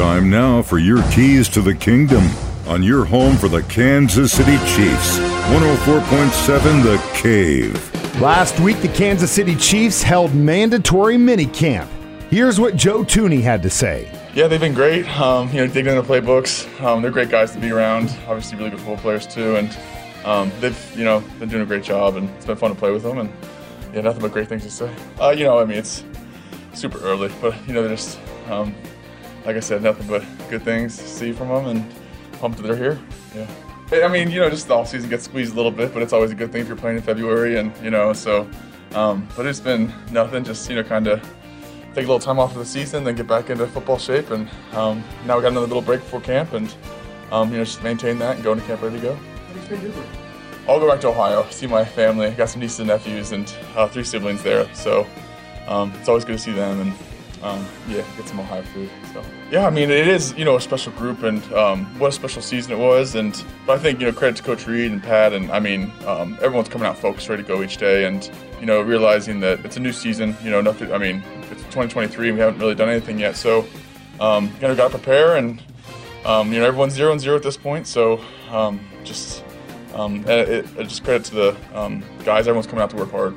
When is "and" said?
19.56-19.78, 22.16-22.26, 23.18-23.30, 31.66-31.94, 37.58-37.72, 44.30-44.48, 46.52-46.74, 48.36-48.44, 52.80-52.88, 53.32-53.52, 56.80-56.92, 61.22-61.42, 63.14-63.42, 64.92-65.02, 65.32-65.50, 68.04-68.30, 72.28-72.36, 75.36-75.62, 77.12-77.20